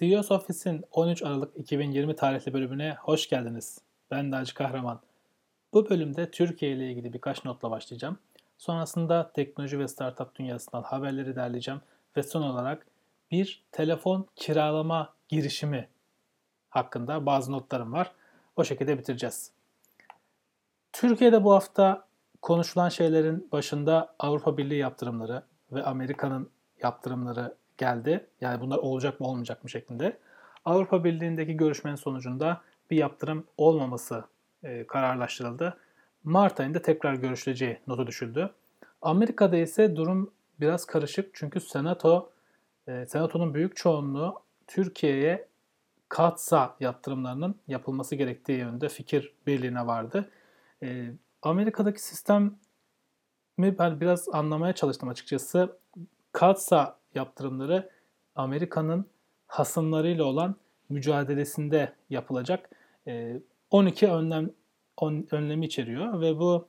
CEO's 0.00 0.30
Office'in 0.30 0.84
13 0.92 1.22
Aralık 1.22 1.56
2020 1.56 2.16
tarihli 2.16 2.52
bölümüne 2.52 2.96
hoş 3.00 3.28
geldiniz. 3.28 3.78
Ben 4.10 4.30
Naci 4.30 4.54
Kahraman. 4.54 5.00
Bu 5.72 5.90
bölümde 5.90 6.30
Türkiye 6.30 6.72
ile 6.72 6.90
ilgili 6.90 7.12
birkaç 7.12 7.44
notla 7.44 7.70
başlayacağım. 7.70 8.18
Sonrasında 8.58 9.32
teknoloji 9.32 9.78
ve 9.78 9.88
startup 9.88 10.34
dünyasından 10.34 10.82
haberleri 10.82 11.36
derleyeceğim 11.36 11.80
ve 12.16 12.22
son 12.22 12.42
olarak 12.42 12.86
bir 13.30 13.62
telefon 13.72 14.26
kiralama 14.36 15.14
girişimi 15.28 15.88
hakkında 16.70 17.26
bazı 17.26 17.52
notlarım 17.52 17.92
var. 17.92 18.12
O 18.56 18.64
şekilde 18.64 18.98
bitireceğiz. 18.98 19.50
Türkiye'de 20.92 21.44
bu 21.44 21.52
hafta 21.52 22.04
konuşulan 22.42 22.88
şeylerin 22.88 23.48
başında 23.52 24.14
Avrupa 24.18 24.56
Birliği 24.56 24.78
yaptırımları 24.78 25.42
ve 25.72 25.82
Amerika'nın 25.82 26.50
yaptırımları 26.82 27.59
geldi. 27.80 28.26
Yani 28.40 28.60
bunlar 28.60 28.78
olacak 28.78 29.20
mı 29.20 29.26
olmayacak 29.26 29.64
mı 29.64 29.70
şeklinde. 29.70 30.18
Avrupa 30.64 31.04
Birliği'ndeki 31.04 31.56
görüşmenin 31.56 31.96
sonucunda 31.96 32.60
bir 32.90 32.96
yaptırım 32.96 33.46
olmaması 33.56 34.24
e, 34.62 34.86
kararlaştırıldı. 34.86 35.76
Mart 36.24 36.60
ayında 36.60 36.82
tekrar 36.82 37.14
görüşüleceği 37.14 37.78
notu 37.86 38.06
düşüldü. 38.06 38.50
Amerika'da 39.02 39.56
ise 39.56 39.96
durum 39.96 40.30
biraz 40.60 40.86
karışık 40.86 41.30
çünkü 41.34 41.60
Senato, 41.60 42.32
e, 42.88 43.06
Senato'nun 43.06 43.54
büyük 43.54 43.76
çoğunluğu 43.76 44.42
Türkiye'ye 44.66 45.48
katsa 46.08 46.76
yaptırımlarının 46.80 47.54
yapılması 47.68 48.16
gerektiği 48.16 48.58
yönünde 48.58 48.88
fikir 48.88 49.32
birliğine 49.46 49.86
vardı. 49.86 50.30
E, 50.82 51.10
Amerika'daki 51.42 52.02
sistem 52.02 52.58
ben 53.58 54.00
biraz 54.00 54.28
anlamaya 54.28 54.72
çalıştım 54.72 55.08
açıkçası. 55.08 55.78
Katsa 56.32 56.99
yaptırımları 57.14 57.90
Amerika'nın 58.34 59.06
hasımlarıyla 59.46 60.24
olan 60.24 60.56
mücadelesinde 60.88 61.92
yapılacak 62.10 62.70
12 63.70 64.06
e, 64.06 64.10
önlem 64.10 64.50
önlemi 65.30 65.66
içeriyor 65.66 66.20
ve 66.20 66.38
bu 66.38 66.68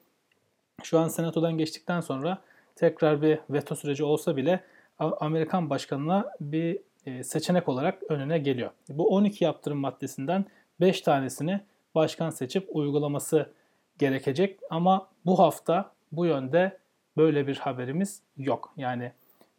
şu 0.84 1.00
an 1.00 1.08
senatodan 1.08 1.58
geçtikten 1.58 2.02
sonra 2.02 2.42
tekrar 2.76 3.22
bir 3.22 3.40
veto 3.50 3.76
süreci 3.76 4.04
olsa 4.04 4.38
bile 4.38 4.64
Amerikan 5.00 5.70
başkanına 5.70 6.32
bir 6.42 6.80
e, 7.06 7.24
seçenek 7.24 7.70
olarak 7.70 8.04
önüne 8.10 8.38
geliyor. 8.38 8.72
Bu 8.90 9.16
12 9.16 9.44
yaptırım 9.44 9.78
maddesinden 9.78 10.46
5 10.80 11.02
tanesini 11.02 11.62
başkan 11.96 12.30
seçip 12.30 12.76
uygulaması 12.76 13.54
gerekecek 13.98 14.60
ama 14.70 15.08
bu 15.26 15.40
hafta 15.40 15.92
bu 16.12 16.26
yönde 16.26 16.78
böyle 17.18 17.48
bir 17.48 17.56
haberimiz 17.56 18.22
yok. 18.38 18.74
Yani 18.78 19.12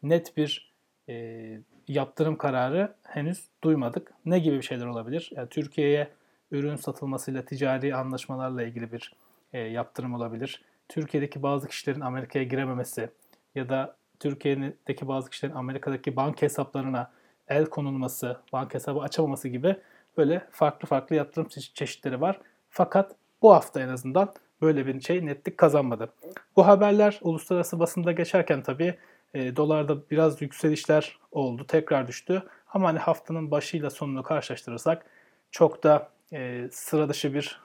net 0.02 0.36
bir 0.36 0.71
e, 1.12 1.60
yaptırım 1.88 2.36
kararı 2.36 2.94
henüz 3.02 3.44
duymadık. 3.64 4.12
Ne 4.26 4.38
gibi 4.38 4.56
bir 4.56 4.62
şeyler 4.62 4.86
olabilir? 4.86 5.30
Yani 5.36 5.48
Türkiye'ye 5.48 6.08
ürün 6.50 6.76
satılmasıyla 6.76 7.44
ticari 7.44 7.94
anlaşmalarla 7.94 8.62
ilgili 8.62 8.92
bir 8.92 9.12
e, 9.52 9.58
yaptırım 9.58 10.14
olabilir. 10.14 10.62
Türkiye'deki 10.88 11.42
bazı 11.42 11.68
kişilerin 11.68 12.00
Amerika'ya 12.00 12.44
girememesi 12.44 13.10
ya 13.54 13.68
da 13.68 13.96
Türkiye'deki 14.20 15.08
bazı 15.08 15.30
kişilerin 15.30 15.54
Amerika'daki 15.54 16.16
banka 16.16 16.42
hesaplarına 16.42 17.10
el 17.48 17.66
konulması, 17.66 18.36
banka 18.52 18.74
hesabı 18.74 19.00
açamaması 19.00 19.48
gibi 19.48 19.76
böyle 20.16 20.46
farklı 20.50 20.88
farklı 20.88 21.16
yaptırım 21.16 21.48
çeşitleri 21.48 22.20
var. 22.20 22.40
Fakat 22.70 23.16
bu 23.42 23.54
hafta 23.54 23.80
en 23.80 23.88
azından 23.88 24.32
böyle 24.62 24.86
bir 24.86 25.00
şey 25.00 25.26
netlik 25.26 25.58
kazanmadı. 25.58 26.12
Bu 26.56 26.66
haberler 26.66 27.18
uluslararası 27.22 27.78
basında 27.78 28.12
geçerken 28.12 28.62
tabii 28.62 28.94
e, 29.34 29.56
dolarda 29.56 30.10
biraz 30.10 30.42
yükselişler 30.42 31.18
oldu, 31.30 31.66
tekrar 31.66 32.08
düştü. 32.08 32.42
Ama 32.68 32.88
hani 32.88 32.98
haftanın 32.98 33.50
başıyla 33.50 33.90
sonunu 33.90 34.22
karşılaştırırsak 34.22 35.06
çok 35.50 35.82
da 35.82 36.10
e, 36.32 36.68
sıra 36.72 37.08
dışı 37.08 37.34
bir 37.34 37.60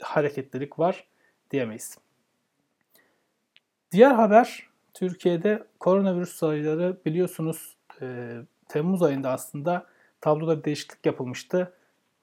hareketlilik 0.00 0.78
var 0.78 1.04
diyemeyiz. 1.50 1.98
Diğer 3.92 4.10
haber 4.10 4.66
Türkiye'de 4.94 5.64
koronavirüs 5.80 6.32
sayıları 6.36 6.96
biliyorsunuz 7.06 7.76
e, 8.02 8.36
Temmuz 8.68 9.02
ayında 9.02 9.30
aslında 9.30 9.86
tabloda 10.20 10.58
bir 10.58 10.64
değişiklik 10.64 11.06
yapılmıştı. 11.06 11.72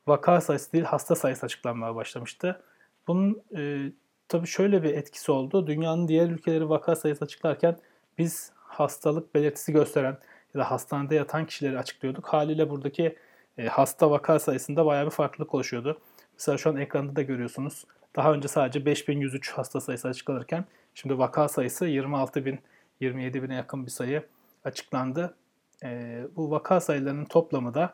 Vaka 0.08 0.42
sayısı 0.42 0.74
değil 0.74 0.84
hasta 0.84 1.16
sayısı 1.16 1.46
açıklanmaya 1.46 1.96
başlamıştı. 1.96 2.64
Bunun 3.08 3.42
e, 3.58 3.92
tabii 4.28 4.48
şöyle 4.48 4.84
bir 4.84 4.94
etkisi 4.94 5.32
oldu. 5.32 5.68
Dünyanın 5.68 6.08
diğer 6.08 6.30
ülkeleri 6.30 6.70
vaka 6.70 6.96
sayısı 6.96 7.26
açıklarken 7.26 7.78
biz 8.18 8.52
hastalık 8.80 9.36
belirtisi 9.36 9.74
gösteren 9.74 10.18
ya 10.54 10.62
da 10.62 10.72
hastanede 10.72 11.16
yatan 11.16 11.46
kişileri 11.46 11.80
açıklıyorduk. 11.80 12.28
Haliyle 12.28 12.70
buradaki 12.70 13.16
e, 13.58 13.68
hasta 13.68 14.12
vaka 14.12 14.40
sayısında 14.40 14.86
bayağı 14.86 15.06
bir 15.06 15.12
farklılık 15.12 15.56
oluşuyordu. 15.56 16.02
Mesela 16.34 16.58
şu 16.58 16.70
an 16.70 16.76
ekranda 16.76 17.16
da 17.16 17.22
görüyorsunuz. 17.22 17.86
Daha 18.16 18.34
önce 18.34 18.48
sadece 18.48 18.86
5103 18.86 19.52
hasta 19.52 19.82
sayısı 19.82 20.08
açıklanırken 20.08 20.66
şimdi 20.94 21.18
vaka 21.18 21.48
sayısı 21.48 21.86
26 21.86 22.46
bin, 22.46 22.60
27 23.00 23.44
bine 23.44 23.56
yakın 23.56 23.86
bir 23.86 23.92
sayı 23.92 24.24
açıklandı. 24.64 25.36
E, 25.84 26.22
bu 26.36 26.52
vaka 26.52 26.80
sayılarının 26.80 27.26
toplamı 27.26 27.74
da 27.74 27.94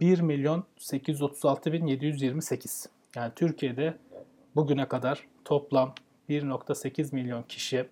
1 0.00 0.20
milyon 0.20 0.64
836 0.76 1.72
bin 1.72 1.86
728. 1.86 2.88
Yani 3.16 3.32
Türkiye'de 3.36 3.94
bugüne 4.56 4.88
kadar 4.88 5.26
toplam 5.44 5.94
1.8 6.28 7.14
milyon 7.14 7.42
kişi 7.42 7.88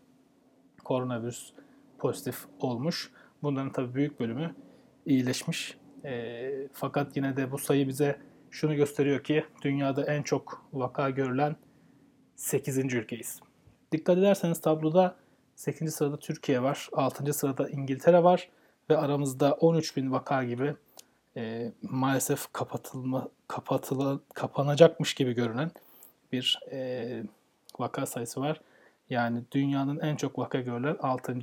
koronavirüs 0.85 1.53
pozitif 1.99 2.47
olmuş. 2.61 3.11
Bunların 3.43 3.73
tabii 3.73 3.95
büyük 3.95 4.21
bölümü 4.21 4.55
iyileşmiş. 5.07 5.77
E, 6.05 6.69
fakat 6.73 7.17
yine 7.17 7.37
de 7.37 7.53
bu 7.53 7.59
sayı 7.59 7.89
bize 7.89 8.19
şunu 8.51 8.75
gösteriyor 8.75 9.25
ki 9.25 9.45
dünyada 9.63 10.05
en 10.05 10.23
çok 10.23 10.67
vaka 10.73 11.11
görülen 11.11 11.57
8. 12.37 12.79
ülkeyiz. 12.79 13.41
Dikkat 13.93 14.19
ederseniz 14.19 14.61
tabloda 14.61 15.17
8. 15.57 15.95
sırada 15.95 16.19
Türkiye 16.19 16.63
var, 16.63 16.89
6. 16.93 17.33
sırada 17.33 17.69
İngiltere 17.69 18.23
var 18.23 18.49
ve 18.91 18.97
aramızda 18.97 19.53
13 19.53 19.97
bin 19.97 20.13
vaka 20.13 20.45
gibi 20.45 20.75
e, 21.37 21.73
maalesef 21.83 22.53
kapatılma 22.53 23.29
kapatıla, 23.49 24.21
kapanacakmış 24.35 25.15
gibi 25.15 25.33
görünen 25.33 25.71
bir 26.33 26.61
e, 26.73 27.23
vaka 27.79 28.07
sayısı 28.07 28.41
var. 28.41 28.61
Yani 29.11 29.43
dünyanın 29.53 30.01
en 30.01 30.17
çok 30.17 30.39
vaka 30.39 30.61
görülen 30.61 30.97
6 31.01 31.41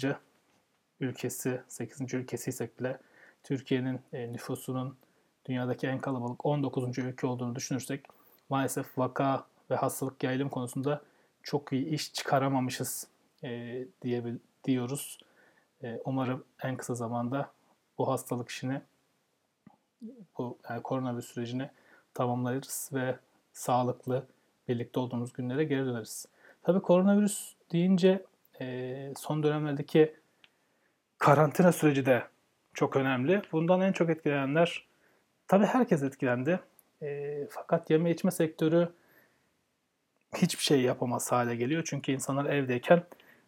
ülkesi, 0.99 1.61
8. 1.67 2.13
ülkesiysek 2.13 2.79
bile 2.79 2.99
Türkiye'nin 3.43 3.99
e, 4.13 4.33
nüfusunun 4.33 4.97
dünyadaki 5.45 5.87
en 5.87 5.99
kalabalık 5.99 6.45
19. 6.45 6.97
ülke 6.97 7.27
olduğunu 7.27 7.55
düşünürsek 7.55 8.05
maalesef 8.49 8.97
vaka 8.97 9.45
ve 9.69 9.75
hastalık 9.75 10.23
yayılım 10.23 10.49
konusunda 10.49 11.01
çok 11.43 11.73
iyi 11.73 11.85
iş 11.85 12.13
çıkaramamışız 12.13 13.07
e, 13.43 13.81
diye 14.01 14.23
diyoruz. 14.63 15.19
E, 15.83 15.99
umarım 16.05 16.43
en 16.63 16.77
kısa 16.77 16.95
zamanda 16.95 17.51
bu 17.97 18.07
hastalık 18.07 18.49
işini, 18.49 18.81
bu 20.37 20.57
yani 20.69 20.81
koronavirüs 20.81 21.25
sürecini 21.25 21.69
tamamlarız 22.13 22.89
ve 22.93 23.15
sağlıklı 23.53 24.27
birlikte 24.67 24.99
olduğumuz 24.99 25.33
günlere 25.33 25.63
geri 25.63 25.85
döneriz. 25.85 26.25
Tabii 26.63 26.81
koronavirüs 26.81 27.53
deyince 27.71 28.25
e, 28.61 29.13
son 29.17 29.43
dönemlerdeki 29.43 30.15
karantina 31.25 31.71
süreci 31.71 32.05
de 32.05 32.23
çok 32.73 32.95
önemli. 32.95 33.41
Bundan 33.51 33.81
en 33.81 33.91
çok 33.91 34.09
etkilenenler 34.09 34.85
tabii 35.47 35.65
herkes 35.65 36.03
etkilendi. 36.03 36.59
E, 37.01 37.39
fakat 37.49 37.89
yeme 37.89 38.11
içme 38.11 38.31
sektörü 38.31 38.89
hiçbir 40.35 40.63
şey 40.63 40.81
yapamaz 40.81 41.31
hale 41.31 41.55
geliyor. 41.55 41.83
Çünkü 41.85 42.11
insanlar 42.11 42.45
evdeyken 42.45 43.03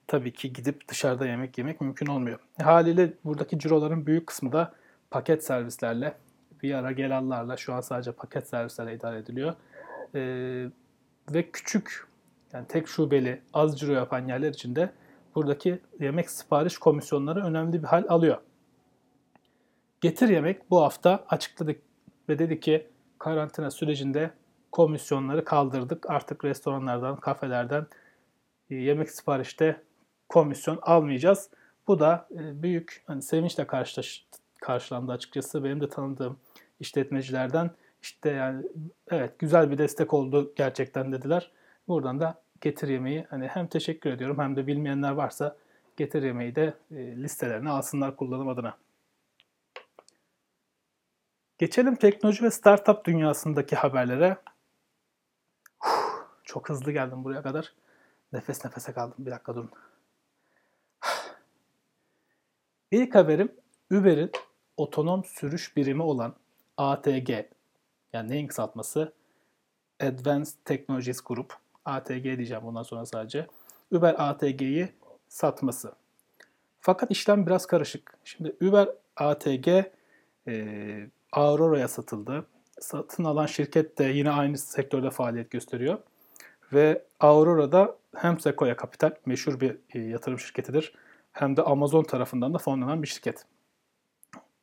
tabii 0.08 0.34
ki 0.34 0.54
gidip 0.54 0.88
dışarıda 0.88 1.28
yemek 1.28 1.58
yemek 1.58 1.82
mümkün 1.82 2.06
olmuyor. 2.06 2.40
E, 2.60 2.64
haliyle 2.64 3.14
buradaki 3.26 3.60
ciroların 3.60 4.06
büyük 4.06 4.28
kısmı 4.28 4.52
da 4.52 4.74
paket 5.12 5.44
servislerle, 5.44 6.14
bir 6.64 6.74
ara 6.74 6.92
gelallarla 6.92 7.58
şu 7.58 7.74
an 7.74 7.82
sadece 7.82 8.12
paket 8.12 8.48
servislerle 8.48 8.96
idare 8.96 9.18
ediliyor. 9.18 9.56
E, 10.16 10.22
ve 11.34 11.52
küçük 11.52 12.08
yani 12.54 12.68
tek 12.68 12.88
şubeli 12.88 13.42
az 13.54 13.80
ciro 13.80 13.92
yapan 13.92 14.28
yerler 14.28 14.50
için 14.50 14.76
de 14.76 14.90
buradaki 15.38 15.82
yemek 16.00 16.30
sipariş 16.30 16.78
komisyonları 16.78 17.44
önemli 17.44 17.84
bir 17.84 17.88
hal 17.88 18.06
alıyor. 18.10 18.38
Getir 20.02 20.30
Yemek 20.30 20.72
bu 20.72 20.82
hafta 20.82 21.26
açıkladık 21.30 21.82
ve 22.30 22.40
dedi 22.40 22.60
ki 22.60 22.88
karantina 23.20 23.72
sürecinde 23.72 24.32
komisyonları 24.72 25.46
kaldırdık. 25.46 26.10
Artık 26.10 26.46
restoranlardan, 26.46 27.16
kafelerden 27.16 27.88
e, 28.70 28.76
yemek 28.76 29.12
siparişte 29.12 29.82
komisyon 30.30 30.80
almayacağız. 30.82 31.50
Bu 31.88 32.00
da 32.00 32.28
e, 32.32 32.64
büyük 32.64 33.04
hani 33.08 33.22
sevinçle 33.22 33.68
karşılaş, 33.68 34.26
karşılandı 34.62 35.12
açıkçası. 35.12 35.64
Benim 35.64 35.82
de 35.82 35.90
tanıdığım 35.90 36.40
işletmecilerden 36.80 37.72
işte 38.02 38.30
yani 38.30 38.66
evet 39.12 39.40
güzel 39.40 39.72
bir 39.72 39.78
destek 39.78 40.14
oldu 40.14 40.54
gerçekten 40.56 41.12
dediler. 41.12 41.52
Buradan 41.88 42.20
da 42.20 42.42
getir 42.62 42.88
yemeği 42.88 43.26
hani 43.30 43.48
hem 43.48 43.68
teşekkür 43.68 44.10
ediyorum 44.10 44.40
hem 44.40 44.56
de 44.56 44.68
bilmeyenler 44.68 45.12
varsa 45.12 45.58
getir 45.98 46.24
yemeği 46.24 46.56
de 46.56 46.74
e, 46.92 46.96
listelerine 46.96 47.70
alsınlar 47.70 48.16
kullanım 48.16 48.48
adına. 48.48 48.78
Geçelim 51.58 51.96
teknoloji 51.96 52.44
ve 52.44 52.52
startup 52.52 53.06
dünyasındaki 53.06 53.76
haberlere. 53.76 54.38
Uf, 55.86 56.26
çok 56.44 56.70
hızlı 56.70 56.92
geldim 56.92 57.24
buraya 57.24 57.42
kadar. 57.42 57.74
Nefes 58.34 58.66
nefese 58.66 58.94
kaldım. 58.94 59.16
Bir 59.26 59.32
dakika 59.32 59.56
durun. 59.56 59.72
İlk 62.92 63.16
haberim 63.16 63.52
Uber'in 63.92 64.32
otonom 64.78 65.24
sürüş 65.24 65.78
birimi 65.78 66.04
olan 66.04 66.36
ATG 66.78 67.30
yani 68.14 68.30
neyin 68.30 68.48
kısaltması? 68.48 69.14
Advanced 70.00 70.54
Technologies 70.66 71.22
Group. 71.22 71.54
ATG 71.88 72.24
diyeceğim 72.24 72.64
bundan 72.64 72.84
sonra 72.84 73.06
sadece. 73.06 73.48
Uber 73.92 74.16
ATG'yi 74.18 74.90
satması. 75.30 75.94
Fakat 76.80 77.12
işlem 77.12 77.46
biraz 77.46 77.66
karışık. 77.66 78.18
Şimdi 78.24 78.56
Uber 78.62 78.90
ATG 79.16 79.68
e, 80.48 81.10
Aurora'ya 81.32 81.88
satıldı. 81.88 82.46
Satın 82.80 83.24
alan 83.24 83.46
şirket 83.46 83.98
de 83.98 84.04
yine 84.04 84.32
aynı 84.32 84.58
sektörde 84.58 85.10
faaliyet 85.10 85.52
gösteriyor. 85.52 85.98
Ve 86.74 87.04
Aurora'da 87.20 87.98
hem 88.16 88.40
Sequoia 88.40 88.78
Capital 88.78 89.12
meşhur 89.26 89.60
bir 89.60 89.78
e, 89.94 90.00
yatırım 90.00 90.40
şirketidir 90.40 90.94
hem 91.32 91.58
de 91.58 91.62
Amazon 91.62 92.04
tarafından 92.04 92.54
da 92.54 92.58
fonlanan 92.58 93.04
bir 93.04 93.08
şirket. 93.08 93.46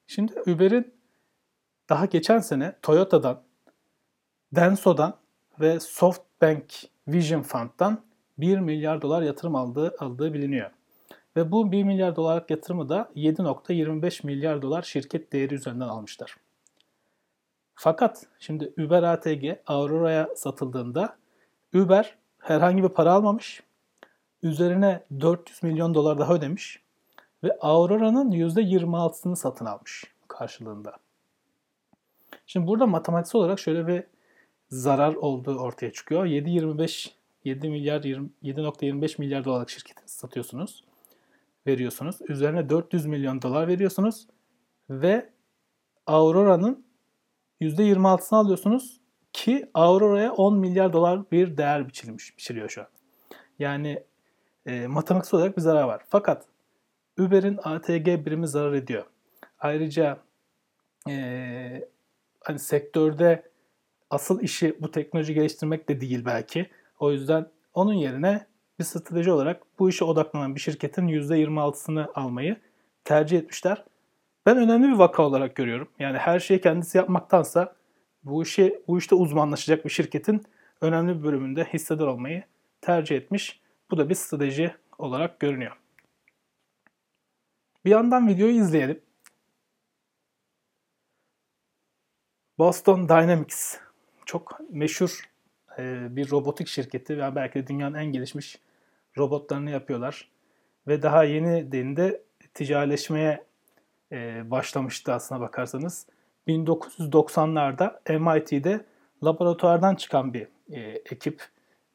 Şimdi 0.07 0.41
Uber'in 0.41 0.95
daha 1.89 2.07
geçen 2.07 2.39
sene 2.39 2.77
Toyota'dan, 2.83 3.43
Denso'dan 4.53 5.17
ve 5.61 5.81
SoftBank 5.81 6.75
Vision 7.09 7.43
Fund'dan 7.43 8.01
1 8.39 8.59
milyar 8.59 9.03
dolar 9.03 9.23
yatırım 9.23 9.57
aldığı, 9.57 9.95
aldığı 9.99 10.35
biliniyor. 10.35 10.71
Ve 11.37 11.53
bu 11.53 11.73
1 11.73 11.83
milyar 11.83 12.17
dolarlık 12.17 12.51
yatırımı 12.51 12.89
da 12.89 13.11
7.25 13.17 14.27
milyar 14.27 14.63
dolar 14.63 14.83
şirket 14.83 15.33
değeri 15.33 15.55
üzerinden 15.55 15.89
almışlar. 15.89 16.37
Fakat 17.75 18.27
şimdi 18.39 18.73
Uber 18.79 19.03
ATG 19.03 19.45
Aurora'ya 19.67 20.29
satıldığında 20.37 21.17
Uber 21.75 22.15
herhangi 22.39 22.83
bir 22.83 22.89
para 22.89 23.13
almamış. 23.13 23.63
Üzerine 24.43 25.05
400 25.21 25.63
milyon 25.63 25.95
dolar 25.95 26.19
daha 26.19 26.35
ödemiş. 26.35 26.83
Ve 27.45 27.59
Aurora'nın 27.61 28.31
%26'sını 28.31 29.37
satın 29.37 29.67
almış 29.67 30.05
karşılığında. 30.29 30.97
Şimdi 32.47 32.67
burada 32.67 32.87
matematiksel 32.87 33.41
olarak 33.41 33.59
şöyle 33.59 33.87
bir 33.87 34.05
zarar 34.75 35.15
olduğu 35.15 35.59
ortaya 35.59 35.93
çıkıyor. 35.93 36.27
7.25 36.27 37.11
7 37.45 37.69
milyar 37.69 38.01
7.25 38.01 39.21
milyar 39.21 39.45
dolarlık 39.45 39.71
şirketi 39.71 40.03
satıyorsunuz. 40.07 40.85
Veriyorsunuz. 41.67 42.17
Üzerine 42.29 42.69
400 42.69 43.07
milyon 43.07 43.43
dolar 43.43 43.69
veriyorsunuz 43.69 44.27
ve 44.91 45.31
Aurora'nın 46.07 46.85
%26'sını 47.61 48.39
alıyorsunuz 48.39 49.01
ki 49.33 49.71
Aurora'ya 49.75 50.33
10 50.33 50.59
milyar 50.59 50.93
dolar 50.93 51.31
bir 51.31 51.57
değer 51.57 51.89
biçilmiş, 51.89 52.39
biçiliyor 52.39 52.69
şu 52.69 52.81
an. 52.81 52.89
Yani 53.59 54.05
e, 54.67 54.87
matematiksel 54.87 55.41
olarak 55.41 55.57
bir 55.57 55.63
zarar 55.63 55.85
var. 55.85 56.03
Fakat 56.09 56.47
Uber'in 57.19 57.59
ATG 57.63 58.07
birimi 58.07 58.49
zarar 58.49 58.73
ediyor. 58.73 59.05
Ayrıca 59.59 60.19
e, 61.09 61.89
hani 62.41 62.59
sektörde 62.59 63.54
asıl 64.15 64.41
işi 64.41 64.77
bu 64.81 64.91
teknoloji 64.91 65.35
geliştirmek 65.35 65.89
de 65.89 66.01
değil 66.01 66.25
belki. 66.25 66.71
O 66.99 67.13
yüzden 67.13 67.47
onun 67.75 67.93
yerine 67.93 68.47
bir 68.79 68.85
strateji 68.85 69.33
olarak 69.33 69.63
bu 69.79 69.89
işe 69.89 70.05
odaklanan 70.05 70.55
bir 70.55 70.61
şirketin 70.61 71.09
%26'sını 71.09 72.13
almayı 72.15 72.57
tercih 73.05 73.39
etmişler. 73.39 73.85
Ben 74.47 74.57
önemli 74.57 74.89
bir 74.89 74.99
vaka 74.99 75.23
olarak 75.23 75.57
görüyorum. 75.57 75.89
Yani 75.99 76.19
her 76.19 76.41
şeyi 76.41 76.61
kendisi 76.61 76.99
yapmaktansa 76.99 77.77
bu 78.25 78.43
işi 78.43 78.83
bu 78.89 78.99
işte 78.99 79.15
uzmanlaşacak 79.15 79.85
bir 79.85 79.91
şirketin 79.91 80.43
önemli 80.81 81.19
bir 81.19 81.25
bölümünde 81.25 81.65
hissedar 81.65 82.07
olmayı 82.07 82.45
tercih 82.81 83.17
etmiş. 83.17 83.61
Bu 83.91 83.99
da 83.99 84.09
bir 84.09 84.15
strateji 84.15 84.75
olarak 84.99 85.41
görünüyor. 85.41 85.77
Bir 87.85 87.91
yandan 87.91 88.29
videoyu 88.29 88.55
izleyelim. 88.55 89.01
Boston 92.59 93.09
Dynamics 93.09 93.84
çok 94.27 94.61
meşhur 94.71 95.31
e, 95.79 96.17
bir 96.17 96.31
robotik 96.31 96.69
şirketi 96.69 97.19
ve 97.19 97.35
belki 97.35 97.55
de 97.55 97.67
dünyanın 97.67 97.95
en 97.95 98.07
gelişmiş 98.07 98.59
robotlarını 99.19 99.71
yapıyorlar. 99.71 100.31
Ve 100.87 101.03
daha 101.03 101.25
yeni 101.25 101.67
dediğinde 101.67 102.23
ticarileşmeye 102.55 103.45
e, 104.13 104.51
başlamıştı 104.51 105.13
aslına 105.13 105.41
bakarsanız. 105.41 106.07
1990'larda 106.49 108.19
MIT'de 108.19 108.85
laboratuvardan 109.25 109.95
çıkan 109.95 110.35
bir 110.35 110.49
e, 110.71 110.81
ekip 110.81 111.49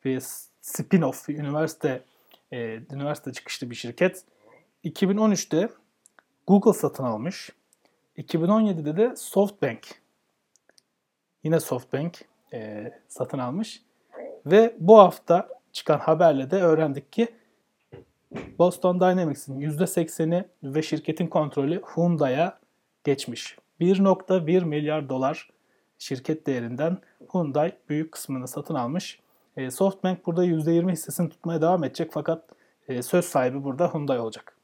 bir 0.05 0.19
spin-off, 0.61 1.33
üniversite 1.33 2.03
üniversite 2.91 3.33
çıkışlı 3.33 3.69
bir 3.69 3.75
şirket. 3.75 4.23
2013'te 4.85 5.69
Google 6.47 6.73
satın 6.73 7.03
almış. 7.03 7.49
2017'de 8.17 8.97
de 8.97 9.15
SoftBank 9.15 9.98
yine 11.43 11.59
SoftBank 11.59 12.25
e, 12.53 12.91
satın 13.07 13.39
almış. 13.39 13.81
Ve 14.45 14.75
bu 14.79 14.99
hafta 14.99 15.47
çıkan 15.71 15.99
haberle 15.99 16.51
de 16.51 16.61
öğrendik 16.61 17.11
ki 17.11 17.27
Boston 18.59 18.99
Dynamics'in 18.99 19.59
%80'i 19.59 20.45
ve 20.63 20.81
şirketin 20.81 21.27
kontrolü 21.27 21.81
Hyundai'ya 21.95 22.59
geçmiş. 23.03 23.57
1.1 23.81 24.65
milyar 24.65 25.09
dolar 25.09 25.49
şirket 25.97 26.47
değerinden 26.47 26.97
Hyundai 27.33 27.73
büyük 27.89 28.11
kısmını 28.11 28.47
satın 28.47 28.75
almış. 28.75 29.19
E, 29.57 29.71
SoftBank 29.71 30.25
burada 30.25 30.45
%20 30.45 30.91
hissesini 30.91 31.29
tutmaya 31.29 31.61
devam 31.61 31.83
edecek 31.83 32.09
fakat 32.11 32.43
e, 32.87 33.01
söz 33.01 33.25
sahibi 33.25 33.63
burada 33.63 33.93
Hyundai 33.93 34.19
olacak. 34.19 34.58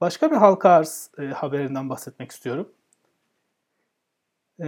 Başka 0.00 0.30
bir 0.30 0.36
halka 0.36 0.70
arz 0.70 1.10
e, 1.18 1.22
haberinden 1.22 1.90
bahsetmek 1.90 2.30
istiyorum. 2.30 2.72
E, 4.60 4.66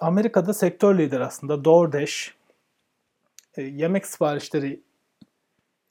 Amerika'da 0.00 0.54
sektör 0.54 0.98
lider 0.98 1.20
aslında 1.20 1.64
DoorDash 1.64 2.34
e, 3.56 3.62
yemek 3.62 4.06
siparişleri 4.06 4.82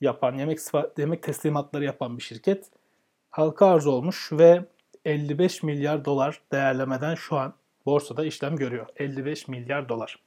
yapan, 0.01 0.35
yemek 0.35 0.59
yemek 0.97 1.23
teslimatları 1.23 1.85
yapan 1.85 2.17
bir 2.17 2.23
şirket 2.23 2.71
halka 3.29 3.67
arz 3.67 3.87
olmuş 3.87 4.29
ve 4.31 4.65
55 5.05 5.63
milyar 5.63 6.05
dolar 6.05 6.41
değerlemeden 6.51 7.15
şu 7.15 7.37
an 7.37 7.53
borsada 7.85 8.25
işlem 8.25 8.55
görüyor. 8.55 8.87
55 8.95 9.47
milyar 9.47 9.89
dolar. 9.89 10.19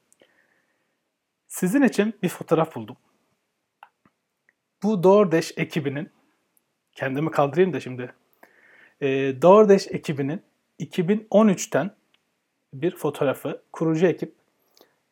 Sizin 1.49 1.83
için 1.83 2.15
bir 2.23 2.29
fotoğraf 2.29 2.75
buldum. 2.75 2.97
Bu 4.83 5.03
DoorDash 5.03 5.53
ekibinin 5.57 6.11
kendimi 6.95 7.31
kaldırayım 7.31 7.73
da 7.73 7.81
şimdi 7.81 8.13
e, 9.01 9.09
DoorDash 9.43 9.87
ekibinin 9.91 10.43
2013'ten 10.81 11.91
bir 12.75 12.97
fotoğrafı, 12.97 13.63
kurucu 13.73 14.07
ekip 14.07 14.35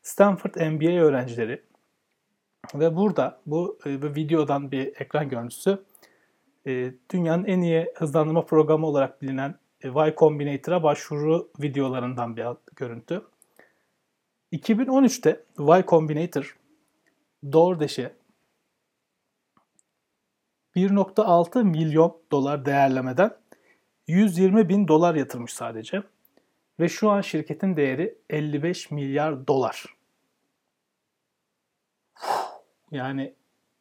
Stanford 0.03 0.55
MBA 0.55 0.91
öğrencileri 0.91 1.63
ve 2.75 2.97
burada 2.97 3.41
bu, 3.47 3.79
e, 3.87 4.03
bu 4.03 4.07
videodan 4.07 4.73
bir 4.73 4.87
ekran 4.87 5.29
görüntüsü 5.29 5.85
e, 6.67 6.93
dünyanın 7.13 7.45
en 7.45 7.61
iyi 7.61 7.93
hızlandırma 7.95 8.47
programı 8.47 8.87
olarak 8.87 9.23
bilinen 9.23 9.55
e, 9.83 9.89
Y 9.89 10.15
Combinator'a 10.19 10.83
başvuru 10.83 11.51
videolarından 11.61 12.37
bir 12.37 12.47
görüntü. 12.77 13.23
2013'te 14.53 15.45
Y 15.59 15.85
Combinator 15.89 16.57
DoorDash'e 17.53 18.20
1.6 20.77 21.65
milyon 21.65 22.17
dolar 22.33 22.65
değerlemeden 22.65 23.37
120 24.07 24.69
bin 24.69 24.89
dolar 24.89 25.15
yatırmış 25.15 25.53
sadece. 25.53 26.03
Ve 26.81 26.89
şu 26.89 27.11
an 27.11 27.21
şirketin 27.21 27.77
değeri 27.77 28.19
55 28.31 28.91
milyar 28.91 29.47
dolar. 29.47 29.85
Yani 32.91 33.35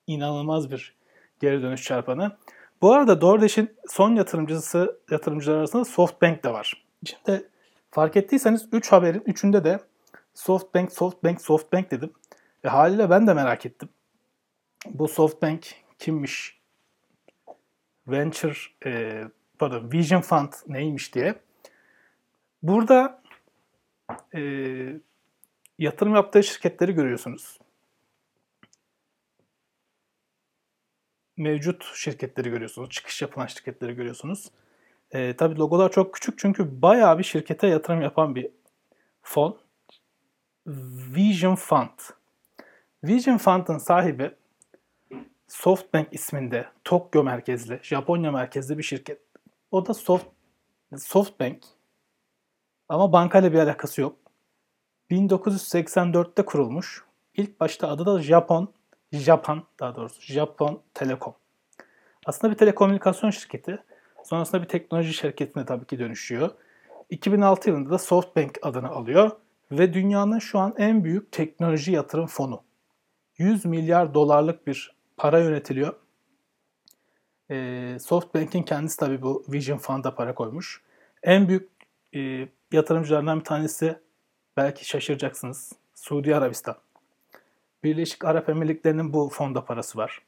inanılmaz 0.08 0.72
bir 0.72 0.96
geri 1.40 1.62
dönüş 1.62 1.84
çarpanı. 1.84 2.38
Bu 2.82 2.94
arada 2.94 3.22
DoorDash'in 3.22 3.76
son 3.88 4.16
yatırımcısı 4.16 5.00
yatırımcılar 5.12 5.58
arasında 5.58 5.86
SoftBank 5.86 6.44
de 6.44 6.54
var. 6.54 6.86
Şimdi 7.06 7.50
fark 7.92 8.16
ettiyseniz 8.16 8.70
3 8.72 8.92
haberin 8.92 9.20
3'ünde 9.20 9.64
de 9.64 9.80
SoftBank, 10.34 10.94
SoftBank, 10.94 11.42
SoftBank 11.42 11.92
dedim. 11.92 12.14
E 12.64 12.68
haliyle 12.68 13.10
ben 13.10 13.28
de 13.28 13.34
merak 13.34 13.66
ettim. 13.66 13.90
Bu 14.90 15.08
SoftBank 15.08 15.68
kimmiş? 16.00 16.59
Venture 18.12 18.58
e, 18.86 19.24
pardon 19.60 19.92
Vision 19.92 20.22
Fund 20.22 20.54
neymiş 20.68 21.16
diye. 21.16 21.36
Burada 22.64 23.22
e, 24.36 24.42
yatırım 25.78 26.16
yaptığı 26.16 26.44
şirketleri 26.44 26.94
görüyorsunuz. 26.94 27.60
mevcut 31.40 31.84
şirketleri 31.94 32.50
görüyorsunuz. 32.50 32.90
Çıkış 32.90 33.22
yapılan 33.22 33.48
şirketleri 33.48 33.94
görüyorsunuz. 33.94 34.52
E, 35.12 35.36
tabii 35.36 35.60
logolar 35.60 35.92
çok 35.92 36.14
küçük 36.14 36.40
çünkü 36.40 36.82
bayağı 36.82 37.18
bir 37.18 37.24
şirkete 37.24 37.68
yatırım 37.68 38.02
yapan 38.02 38.36
bir 38.36 38.50
fon. 39.22 39.60
Vision 41.16 41.56
Fund. 41.56 42.00
Vision 43.04 43.38
Fund'ın 43.38 43.78
sahibi 43.78 44.32
SoftBank 45.50 46.08
isminde 46.12 46.68
Tokyo 46.84 47.24
merkezli, 47.24 47.80
Japonya 47.84 48.32
merkezli 48.32 48.78
bir 48.78 48.84
şirket. 48.84 49.22
O 49.72 49.86
da 49.86 49.94
Soft 49.94 50.26
SoftBank 50.98 51.64
ama 52.90 53.14
bankayla 53.14 53.54
bir 53.54 53.60
alakası 53.60 54.02
yok. 54.02 54.16
1984'te 55.12 56.46
kurulmuş. 56.46 57.04
İlk 57.34 57.60
başta 57.60 57.88
adı 57.88 58.06
da 58.06 58.22
Japon, 58.22 58.74
Japan 59.12 59.64
daha 59.80 59.96
doğrusu 59.96 60.22
Japon 60.22 60.82
Telekom. 60.94 61.36
Aslında 62.26 62.54
bir 62.54 62.58
telekomünikasyon 62.58 63.30
şirketi. 63.30 63.84
Sonrasında 64.24 64.62
bir 64.62 64.68
teknoloji 64.68 65.14
şirketine 65.14 65.66
tabii 65.66 65.86
ki 65.86 66.00
dönüşüyor. 66.00 66.50
2006 67.10 67.70
yılında 67.70 67.90
da 67.90 67.98
SoftBank 67.98 68.60
adını 68.62 68.90
alıyor 68.90 69.32
ve 69.72 69.94
dünyanın 69.94 70.40
şu 70.40 70.60
an 70.60 70.74
en 70.78 71.04
büyük 71.04 71.32
teknoloji 71.32 71.92
yatırım 71.92 72.28
fonu. 72.28 72.64
100 73.38 73.66
milyar 73.66 74.14
dolarlık 74.14 74.68
bir 74.68 74.99
para 75.20 75.40
yönetiliyor. 75.40 75.94
E, 77.52 77.98
SoftBank'in 78.00 78.64
kendisi 78.64 78.98
tabii 78.98 79.22
bu 79.22 79.46
Vision 79.50 79.78
Fund'a 79.78 80.16
para 80.16 80.36
koymuş. 80.36 80.82
En 81.24 81.48
büyük 81.48 81.70
e, 82.16 82.48
yatırımcılardan 82.72 83.40
bir 83.40 83.46
tanesi 83.46 84.00
belki 84.58 84.86
şaşıracaksınız. 84.86 85.74
Suudi 85.96 86.36
Arabistan. 86.36 86.76
Birleşik 87.84 88.26
Arap 88.26 88.50
Emirlikleri'nin 88.50 89.14
bu 89.14 89.30
fonda 89.30 89.66
parası 89.66 89.98
var. 89.98 90.22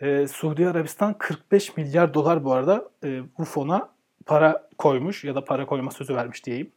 Ee, 0.00 0.26
Suudi 0.26 0.68
Arabistan 0.68 1.18
45 1.18 1.76
milyar 1.76 2.14
dolar 2.14 2.44
bu 2.44 2.52
arada 2.52 2.90
e, 3.04 3.22
bu 3.38 3.44
fona 3.44 3.90
para 4.26 4.68
koymuş 4.78 5.24
ya 5.24 5.34
da 5.34 5.44
para 5.44 5.66
koyma 5.66 5.90
sözü 5.90 6.14
vermiş 6.14 6.46
diyeyim. 6.46 6.72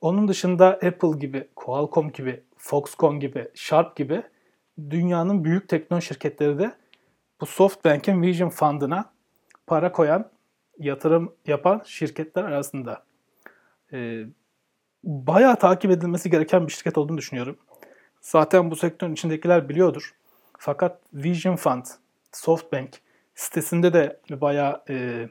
Onun 0.00 0.28
dışında 0.28 0.66
Apple 0.68 1.18
gibi, 1.18 1.48
Qualcomm 1.56 2.12
gibi, 2.12 2.42
Foxconn 2.56 3.20
gibi, 3.20 3.48
Sharp 3.54 3.96
gibi 3.96 4.22
dünyanın 4.90 5.44
büyük 5.44 5.68
teknoloji 5.68 6.06
şirketleri 6.06 6.58
de 6.58 6.74
bu 7.40 7.46
SoftBank'in 7.46 8.22
Vision 8.22 8.50
Fund'ına 8.50 9.10
para 9.66 9.92
koyan, 9.92 10.30
yatırım 10.78 11.34
yapan 11.46 11.82
şirketler 11.84 12.44
arasında. 12.44 13.04
Ee, 13.92 14.24
bayağı 15.04 15.56
takip 15.56 15.90
edilmesi 15.90 16.30
gereken 16.30 16.66
bir 16.66 16.72
şirket 16.72 16.98
olduğunu 16.98 17.18
düşünüyorum. 17.18 17.58
Zaten 18.20 18.70
bu 18.70 18.76
sektörün 18.76 19.12
içindekiler 19.12 19.68
biliyordur. 19.68 20.14
Fakat 20.58 21.00
Vision 21.14 21.56
Fund, 21.56 21.84
SoftBank 22.32 22.90
sitesinde 23.34 23.92
de 23.92 24.20
bayağı 24.30 24.82
e, 24.88 25.28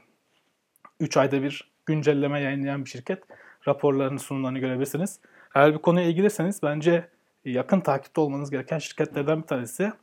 3 1.00 1.18
ayda 1.18 1.44
bir 1.44 1.72
güncelleme 1.86 2.42
yayınlayan 2.42 2.86
bir 2.86 2.90
şirket. 2.90 3.24
Raporlarını, 3.68 4.20
sunumlarını 4.20 4.60
görebilirsiniz. 4.60 5.20
Eğer 5.56 5.74
bir 5.74 5.78
konuya 5.78 6.06
ilgiliyseniz 6.06 6.64
bence 6.64 7.10
yakın 7.46 7.80
takipte 7.80 8.22
olmanız 8.22 8.50
gereken 8.50 8.78
şirketlerden 8.78 9.42
bir 9.42 9.48
tanesi. 9.48 9.94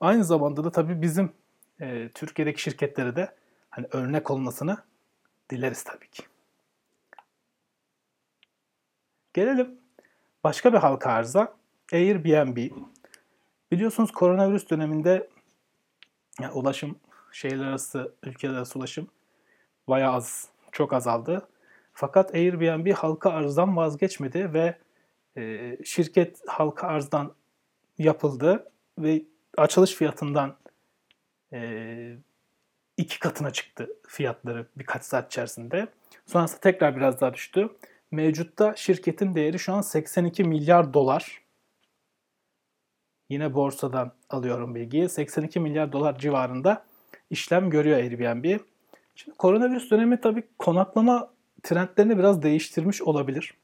Aynı 0.00 0.24
zamanda 0.24 0.64
da 0.64 0.70
tabii 0.70 1.02
bizim 1.02 1.32
e, 1.80 2.08
Türkiye'deki 2.14 2.62
şirketlere 2.62 3.16
de 3.16 3.34
hani 3.70 3.86
örnek 3.92 4.30
olmasını 4.30 4.76
dileriz 5.50 5.84
tabii 5.84 6.08
ki. 6.10 6.22
Gelelim 9.34 9.78
başka 10.44 10.72
bir 10.72 10.78
halka 10.78 11.10
arıza. 11.10 11.56
Airbnb. 11.92 12.70
Biliyorsunuz 13.72 14.12
koronavirüs 14.12 14.70
döneminde 14.70 15.28
yani 16.40 16.52
ulaşım, 16.52 16.98
şehirler 17.32 17.66
arası, 17.66 18.14
ülkeler 18.22 18.54
arası 18.54 18.78
ulaşım 18.78 19.08
bayağı 19.88 20.12
az, 20.12 20.48
çok 20.72 20.92
azaldı. 20.92 21.48
Fakat 21.92 22.34
Airbnb 22.34 22.92
halka 22.92 23.30
arzdan 23.30 23.76
vazgeçmedi 23.76 24.52
ve 24.52 24.78
e, 25.36 25.76
şirket 25.84 26.42
halka 26.46 26.86
arzdan 26.86 27.34
yapıldı 27.98 28.72
ve 28.98 29.22
açılış 29.56 29.94
fiyatından 29.94 30.56
e, 31.52 32.16
iki 32.96 33.18
katına 33.18 33.50
çıktı 33.50 33.88
fiyatları 34.08 34.66
birkaç 34.76 35.04
saat 35.04 35.32
içerisinde. 35.32 35.86
Sonrasında 36.26 36.60
tekrar 36.60 36.96
biraz 36.96 37.20
daha 37.20 37.34
düştü. 37.34 37.68
Mevcutta 38.10 38.76
şirketin 38.76 39.34
değeri 39.34 39.58
şu 39.58 39.72
an 39.72 39.80
82 39.80 40.44
milyar 40.44 40.94
dolar. 40.94 41.42
Yine 43.28 43.54
borsadan 43.54 44.12
alıyorum 44.30 44.74
bilgiyi. 44.74 45.08
82 45.08 45.60
milyar 45.60 45.92
dolar 45.92 46.18
civarında 46.18 46.84
işlem 47.30 47.70
görüyor 47.70 47.96
Airbnb. 47.98 48.60
Şimdi 49.14 49.36
koronavirüs 49.36 49.90
dönemi 49.90 50.20
tabii 50.20 50.42
konaklama 50.58 51.30
trendlerini 51.62 52.18
biraz 52.18 52.42
değiştirmiş 52.42 53.02
olabilir. 53.02 53.54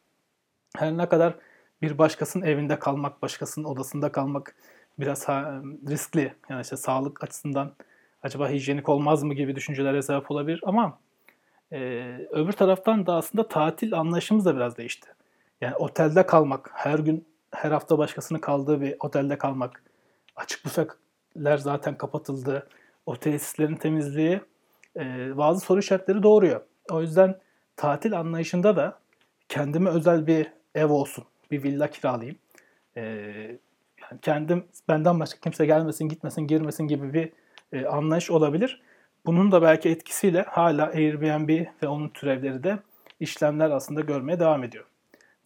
Her 0.76 0.96
ne 0.96 1.08
kadar 1.08 1.34
bir 1.82 1.98
başkasının 1.98 2.44
evinde 2.44 2.78
kalmak, 2.78 3.22
başkasının 3.22 3.64
odasında 3.64 4.12
kalmak 4.12 4.54
biraz 4.98 5.28
riskli. 5.88 6.34
Yani 6.48 6.62
işte 6.62 6.76
sağlık 6.76 7.24
açısından 7.24 7.74
acaba 8.22 8.48
hijyenik 8.48 8.88
olmaz 8.88 9.22
mı 9.22 9.34
gibi 9.34 9.56
düşüncelere 9.56 10.02
sebep 10.02 10.30
olabilir 10.30 10.60
ama 10.62 10.98
e, 11.72 11.78
öbür 12.30 12.52
taraftan 12.52 13.06
da 13.06 13.14
aslında 13.14 13.48
tatil 13.48 13.94
anlayışımız 13.94 14.44
da 14.44 14.56
biraz 14.56 14.76
değişti. 14.76 15.08
Yani 15.60 15.76
otelde 15.76 16.26
kalmak, 16.26 16.70
her 16.74 16.98
gün 16.98 17.26
her 17.50 17.70
hafta 17.70 17.98
başkasının 17.98 18.38
kaldığı 18.38 18.80
bir 18.80 18.96
otelde 19.00 19.38
kalmak, 19.38 19.82
açık 20.36 20.64
büfeler 20.64 21.58
zaten 21.58 21.98
kapatıldı, 21.98 22.68
o 23.06 23.16
tesislerin 23.16 23.76
temizliği 23.76 24.40
e, 24.96 25.36
bazı 25.36 25.60
soru 25.60 25.80
işaretleri 25.80 26.22
doğuruyor. 26.22 26.60
O 26.90 27.00
yüzden 27.00 27.38
tatil 27.76 28.18
anlayışında 28.18 28.76
da 28.76 28.98
kendime 29.48 29.90
özel 29.90 30.26
bir 30.26 30.52
ev 30.74 30.90
olsun, 30.90 31.24
bir 31.52 31.62
villa 31.62 31.90
kiralayayım. 31.90 32.38
E, 32.96 33.02
yani 34.02 34.20
kendim 34.22 34.64
benden 34.88 35.20
başka 35.20 35.40
kimse 35.40 35.66
gelmesin, 35.66 36.08
gitmesin, 36.08 36.46
girmesin 36.46 36.86
gibi 36.86 37.14
bir 37.14 37.32
e, 37.72 37.86
anlayış 37.86 38.30
olabilir. 38.30 38.82
Bunun 39.26 39.52
da 39.52 39.62
belki 39.62 39.88
etkisiyle 39.88 40.42
hala 40.42 40.86
Airbnb 40.86 41.66
ve 41.82 41.88
onun 41.88 42.08
türevleri 42.08 42.64
de 42.64 42.78
işlemler 43.20 43.70
aslında 43.70 44.00
görmeye 44.00 44.40
devam 44.40 44.64
ediyor. 44.64 44.84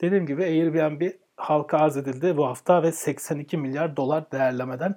Dediğim 0.01 0.27
gibi 0.27 0.43
Airbnb 0.43 1.11
halka 1.37 1.79
arz 1.79 1.97
edildi 1.97 2.37
bu 2.37 2.47
hafta 2.47 2.83
ve 2.83 2.93
82 2.93 3.57
milyar 3.57 3.97
dolar 3.97 4.33
değerlemeden 4.33 4.95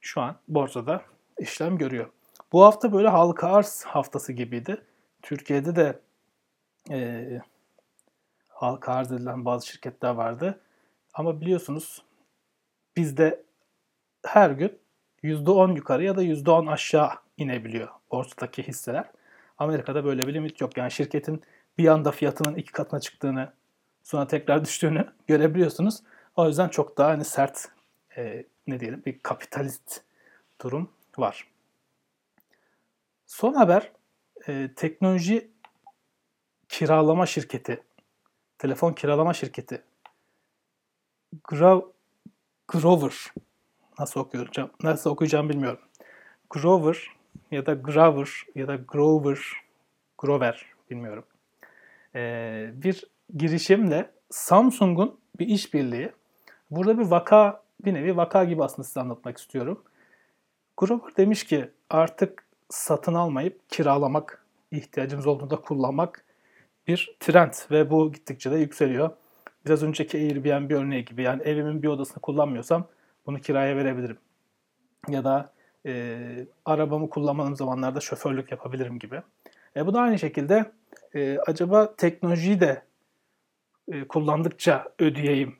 şu 0.00 0.20
an 0.20 0.36
borsada 0.48 1.02
işlem 1.38 1.78
görüyor. 1.78 2.06
Bu 2.52 2.64
hafta 2.64 2.92
böyle 2.92 3.08
halka 3.08 3.48
arz 3.48 3.84
haftası 3.84 4.32
gibiydi. 4.32 4.82
Türkiye'de 5.22 5.76
de 5.76 5.98
e, 6.90 7.26
halka 8.58 8.92
arz 8.92 9.12
edilen 9.12 9.44
bazı 9.44 9.66
şirketler 9.66 10.10
vardı. 10.10 10.60
Ama 11.14 11.40
biliyorsunuz 11.40 12.02
bizde 12.96 13.42
her 14.26 14.50
gün 14.50 14.78
%10 15.22 15.76
yukarı 15.76 16.04
ya 16.04 16.16
da 16.16 16.22
%10 16.22 16.70
aşağı 16.70 17.10
inebiliyor 17.36 17.88
borsadaki 18.10 18.62
hisseler. 18.62 19.10
Amerika'da 19.58 20.04
böyle 20.04 20.26
bir 20.26 20.34
limit 20.34 20.60
yok. 20.60 20.76
Yani 20.76 20.90
şirketin 20.90 21.42
bir 21.78 21.88
anda 21.88 22.10
fiyatının 22.10 22.56
iki 22.56 22.72
katına 22.72 23.00
çıktığını 23.00 23.52
sonra 24.02 24.26
tekrar 24.26 24.64
düştüğünü 24.64 25.12
görebiliyorsunuz. 25.26 26.02
O 26.36 26.46
yüzden 26.46 26.68
çok 26.68 26.98
daha 26.98 27.08
hani 27.08 27.24
sert 27.24 27.68
e, 28.16 28.44
ne 28.66 28.80
diyelim 28.80 29.02
bir 29.06 29.18
kapitalist 29.18 30.00
durum 30.62 30.90
var. 31.18 31.46
Son 33.26 33.54
haber 33.54 33.92
e, 34.48 34.70
teknoloji 34.76 35.50
kiralama 36.68 37.26
şirketi, 37.26 37.82
telefon 38.58 38.92
kiralama 38.92 39.34
şirketi 39.34 39.82
Gra 41.44 41.82
Grover 42.68 43.32
nasıl 43.98 44.20
okuyacağım 44.20 44.70
nasıl 44.82 45.10
okuyacağım 45.10 45.48
bilmiyorum. 45.48 45.80
Grover 46.50 47.08
ya 47.50 47.66
da 47.66 47.74
Grover 47.74 48.28
ya 48.54 48.68
da 48.68 48.76
Grover 48.76 49.38
Grover 50.18 50.66
bilmiyorum. 50.90 51.24
Ee, 52.14 52.70
bir 52.72 53.04
girişimle 53.36 54.10
Samsung'un 54.30 55.20
bir 55.38 55.46
işbirliği. 55.46 56.12
Burada 56.70 56.98
bir 56.98 57.04
vaka, 57.04 57.62
bir 57.84 57.94
nevi 57.94 58.16
vaka 58.16 58.44
gibi 58.44 58.64
aslında 58.64 58.88
size 58.88 59.00
anlatmak 59.00 59.38
istiyorum. 59.38 59.84
Grover 60.76 61.16
demiş 61.16 61.44
ki 61.44 61.70
artık 61.90 62.44
satın 62.68 63.14
almayıp 63.14 63.70
kiralamak, 63.70 64.44
ihtiyacımız 64.70 65.26
olduğunda 65.26 65.56
kullanmak 65.56 66.24
bir 66.88 67.16
trend 67.20 67.52
ve 67.70 67.90
bu 67.90 68.12
gittikçe 68.12 68.50
de 68.50 68.56
yükseliyor. 68.56 69.10
Biraz 69.66 69.82
önceki 69.82 70.18
Airbnb 70.18 70.70
örneği 70.70 71.04
gibi 71.04 71.22
yani 71.22 71.42
evimin 71.42 71.82
bir 71.82 71.88
odasını 71.88 72.20
kullanmıyorsam 72.20 72.86
bunu 73.26 73.40
kiraya 73.40 73.76
verebilirim. 73.76 74.18
Ya 75.08 75.24
da 75.24 75.52
e, 75.86 76.18
arabamı 76.64 77.10
kullanmadığım 77.10 77.56
zamanlarda 77.56 78.00
şoförlük 78.00 78.50
yapabilirim 78.50 78.98
gibi. 78.98 79.22
E, 79.76 79.86
bu 79.86 79.94
da 79.94 80.00
aynı 80.00 80.18
şekilde 80.18 80.72
e, 81.14 81.38
acaba 81.46 81.96
teknolojiyi 81.96 82.60
de 82.60 82.82
e, 83.92 84.04
kullandıkça 84.08 84.88
ödeyeyim. 84.98 85.56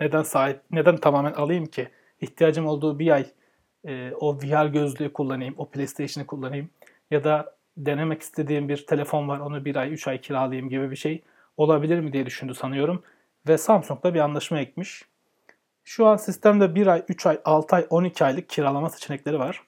Neden 0.00 0.22
sahip, 0.22 0.60
neden 0.70 0.96
tamamen 0.96 1.32
alayım 1.32 1.66
ki? 1.66 1.88
İhtiyacım 2.20 2.66
olduğu 2.66 2.98
bir 2.98 3.10
ay 3.10 3.26
e, 3.84 4.12
o 4.20 4.36
VR 4.38 4.66
gözlüğü 4.66 5.12
kullanayım, 5.12 5.54
o 5.58 5.70
PlayStation'ı 5.70 6.26
kullanayım 6.26 6.70
ya 7.10 7.24
da 7.24 7.57
denemek 7.86 8.22
istediğim 8.22 8.68
bir 8.68 8.86
telefon 8.86 9.28
var 9.28 9.38
onu 9.38 9.64
bir 9.64 9.76
ay, 9.76 9.92
üç 9.92 10.08
ay 10.08 10.20
kiralayayım 10.20 10.68
gibi 10.68 10.90
bir 10.90 10.96
şey 10.96 11.22
olabilir 11.56 12.00
mi 12.00 12.12
diye 12.12 12.26
düşündü 12.26 12.54
sanıyorum. 12.54 13.02
Ve 13.48 13.58
Samsung 13.58 14.02
da 14.02 14.14
bir 14.14 14.20
anlaşma 14.20 14.60
ekmiş. 14.60 15.04
Şu 15.84 16.06
an 16.06 16.16
sistemde 16.16 16.74
1 16.74 16.86
ay, 16.86 17.02
3 17.08 17.26
ay, 17.26 17.40
6 17.44 17.76
ay, 17.76 17.86
12 17.90 18.24
aylık 18.24 18.48
kiralama 18.48 18.90
seçenekleri 18.90 19.38
var. 19.38 19.62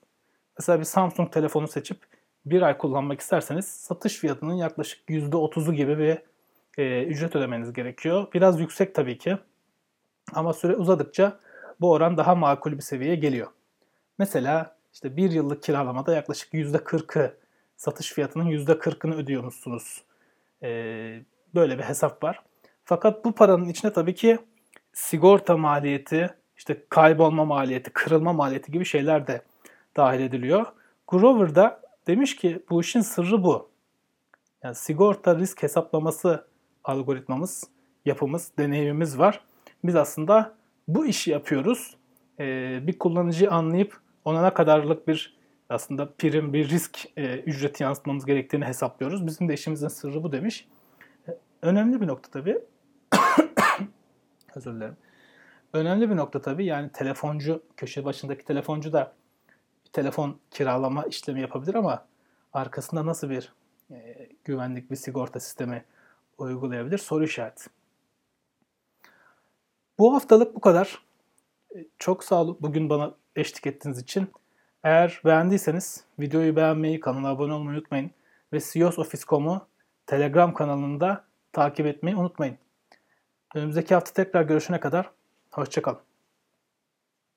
Mesela 0.59 0.81
bir 0.81 0.85
Samsung 0.85 1.33
telefonu 1.33 1.69
seçip 1.69 1.99
1 2.47 2.62
ay 2.62 2.79
kullanmak 2.79 3.21
isterseniz 3.21 3.67
satış 3.67 4.17
fiyatının 4.17 4.55
yaklaşık 4.55 5.09
%30'u 5.09 5.73
gibi 5.73 5.99
bir 5.99 6.19
e, 6.79 7.05
ücret 7.05 7.37
ödemeniz 7.37 7.73
gerekiyor. 7.73 8.26
Biraz 8.35 8.61
yüksek 8.61 8.95
tabii 8.95 9.19
ki. 9.19 9.38
Ama 10.35 10.52
süre 10.52 10.76
uzadıkça 10.76 11.40
bu 11.81 11.93
oran 11.93 12.17
daha 12.17 12.35
makul 12.35 12.73
bir 12.73 12.83
seviyeye 12.83 13.17
geliyor. 13.17 13.49
Mesela 14.19 14.76
işte 14.93 15.17
bir 15.17 15.31
yıllık 15.31 15.62
kiralamada 15.62 16.14
yaklaşık 16.14 16.52
%40'ı 16.52 17.39
satış 17.80 18.12
fiyatının 18.12 18.46
%40'ını 18.46 19.14
ödüyormuşsunuz. 19.14 20.02
Ee, 20.62 21.22
böyle 21.54 21.78
bir 21.78 21.82
hesap 21.82 22.25
var. 22.25 22.42
Fakat 22.84 23.25
bu 23.25 23.32
paranın 23.32 23.68
içine 23.68 23.92
tabii 23.92 24.14
ki 24.14 24.38
sigorta 24.92 25.56
maliyeti, 25.56 26.34
işte 26.56 26.84
kaybolma 26.88 27.44
maliyeti, 27.44 27.90
kırılma 27.90 28.32
maliyeti 28.32 28.72
gibi 28.72 28.84
şeyler 28.84 29.26
de 29.26 29.42
dahil 29.96 30.20
ediliyor. 30.20 30.66
Grover 31.08 31.54
da 31.54 31.80
demiş 32.06 32.37
ki 32.37 32.62
bu 32.70 32.80
işin 32.80 33.00
sırrı 33.00 33.44
bu. 33.44 33.70
Yani 34.62 34.75
sigorta 34.75 35.37
risk 35.37 35.62
hesaplaması 35.62 36.46
algoritmamız, 36.84 37.64
yapımız, 38.04 38.52
deneyimimiz 38.58 39.18
var. 39.18 39.40
Biz 39.84 39.96
aslında 39.96 40.54
bu 40.88 41.06
işi 41.06 41.30
yapıyoruz. 41.30 41.96
Ee, 42.40 42.80
bir 42.82 42.99
kullanıcıyı 42.99 43.50
anlayıp 43.50 44.00
ona 44.25 44.42
ne 44.42 44.54
kadarlık 44.54 45.08
bir 45.08 45.39
aslında 45.71 46.12
prim, 46.19 46.53
bir 46.53 46.69
risk 46.69 47.07
e, 47.17 47.39
ücreti 47.39 47.83
yansıtmamız 47.83 48.27
gerektiğini 48.27 48.65
hesaplıyoruz. 48.65 49.27
Bizim 49.27 49.49
de 49.49 49.55
işimizin 49.55 49.89
sırrı 49.89 50.23
bu 50.23 50.33
demiş. 50.33 50.69
E, 51.29 51.39
önemli 51.62 52.00
bir 52.00 52.07
nokta 52.07 52.31
tabii. 52.31 52.59
Özür 54.55 54.75
dilerim. 54.75 54.97
Önemli 55.73 56.11
bir 56.11 56.17
nokta 56.17 56.41
tabii. 56.41 56.65
Yani 56.65 56.93
telefoncu, 56.93 57.62
köşe 57.77 58.05
başındaki 58.05 58.45
telefoncu 58.45 58.93
da 58.93 59.12
bir 59.87 59.91
telefon 59.91 60.39
kiralama 60.50 61.05
işlemi 61.05 61.41
yapabilir 61.41 61.75
ama 61.75 62.07
arkasında 62.53 63.07
nasıl 63.07 63.31
bir 63.31 63.53
e, 63.91 64.29
güvenlik, 64.45 64.91
bir 64.91 64.97
sigorta 64.97 65.41
sistemi 65.41 65.85
uygulayabilir? 66.39 66.99
Soru 66.99 67.25
işareti. 67.25 67.71
Bu 69.99 70.15
haftalık 70.15 70.55
bu 70.55 70.61
kadar. 70.61 71.03
E, 71.77 71.87
çok 71.99 72.25
sağ 72.25 72.43
olun 72.43 72.57
bugün 72.61 72.91
bana 72.91 73.15
eşlik 73.37 73.67
ettiğiniz 73.67 73.99
için. 73.99 74.29
Eğer 74.84 75.20
beğendiyseniz 75.25 76.04
videoyu 76.20 76.56
beğenmeyi, 76.56 77.00
kanala 77.00 77.28
abone 77.28 77.52
olmayı 77.52 77.78
unutmayın. 77.78 78.10
Ve 78.52 78.60
CEOs 78.60 78.99
Office.com'u 78.99 79.66
Telegram 80.06 80.54
kanalında 80.54 81.25
takip 81.52 81.87
etmeyi 81.87 82.16
unutmayın. 82.16 82.58
Önümüzdeki 83.54 83.94
hafta 83.94 84.12
tekrar 84.12 84.42
görüşene 84.42 84.80
kadar 84.80 85.10
hoşçakalın. 85.50 86.10